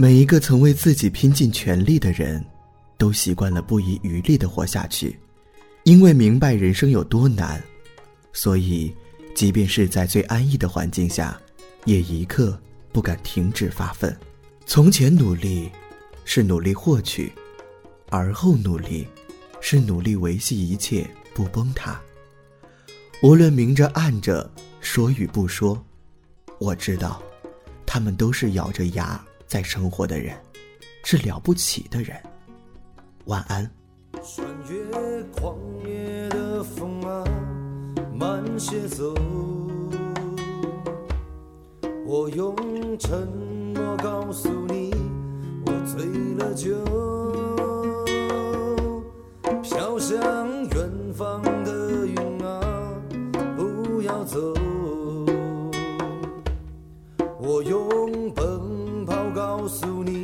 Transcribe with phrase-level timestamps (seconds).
[0.00, 2.44] 每一个曾为自己拼尽全力的人，
[2.96, 5.18] 都习惯了不遗余力的活下去，
[5.82, 7.60] 因为明白人生有多难，
[8.32, 8.94] 所以，
[9.34, 11.36] 即便是在最安逸的环境下，
[11.84, 12.56] 也一刻
[12.92, 14.16] 不敢停止发奋。
[14.66, 15.68] 从前努力，
[16.24, 17.32] 是努力获取；
[18.08, 19.04] 而后努力，
[19.60, 22.00] 是努力维系一切不崩塌。
[23.20, 25.84] 无论明着暗着，说与不说，
[26.60, 27.20] 我知道，
[27.84, 29.20] 他们都是咬着牙。
[29.48, 30.36] 在生活的人，
[31.02, 32.14] 是了不起的人。
[33.24, 33.68] 晚安。
[34.12, 37.24] 穿越狂野的风啊，
[38.14, 39.14] 慢些走。
[42.04, 42.54] 我用
[42.98, 43.26] 沉
[43.74, 44.94] 默告诉你，
[45.64, 46.04] 我醉
[46.36, 46.76] 了酒。
[49.62, 50.18] 飘向
[50.68, 51.42] 远方
[59.68, 60.17] 诉你，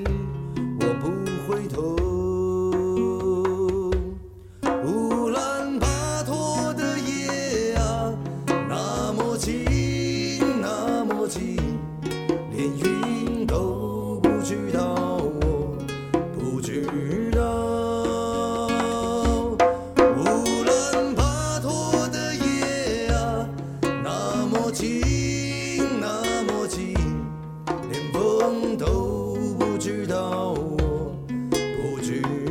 [32.23, 32.44] do.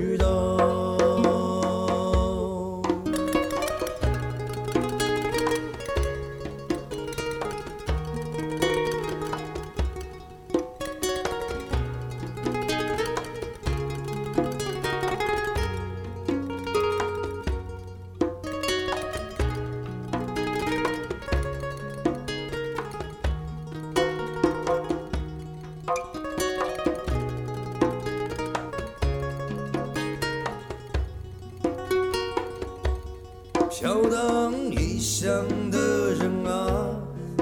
[33.69, 35.31] 飘荡异乡
[35.71, 36.95] 的人啊，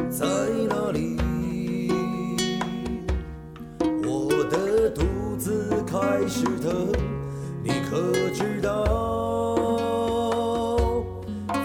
[0.09, 0.26] 在
[0.70, 1.18] 哪里？
[4.06, 5.02] 我的肚
[5.38, 6.92] 子开始疼，
[7.64, 8.86] 你可知道？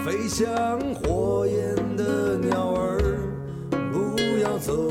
[0.03, 3.19] 飞向火焰的鸟儿，
[3.91, 4.89] 不要走。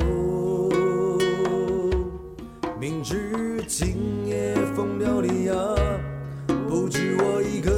[2.81, 5.75] 明知今夜风凋零啊，
[6.69, 7.76] 不止我一个。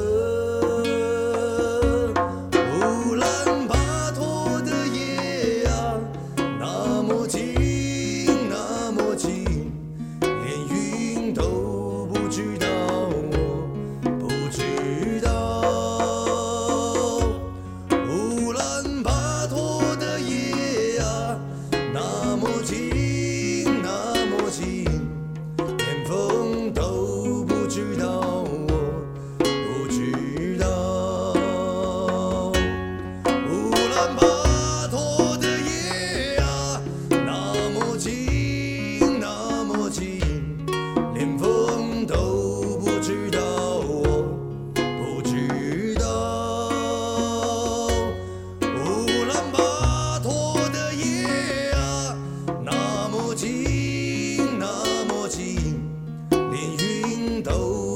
[57.50, 57.88] Oh.